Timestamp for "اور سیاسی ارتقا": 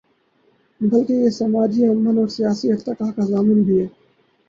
2.17-3.11